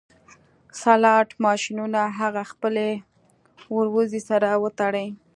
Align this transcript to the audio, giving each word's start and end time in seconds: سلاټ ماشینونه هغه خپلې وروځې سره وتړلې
سلاټ 0.81 1.29
ماشینونه 1.45 2.01
هغه 2.19 2.43
خپلې 2.51 2.89
وروځې 3.77 4.21
سره 4.29 4.49
وتړلې 4.63 5.07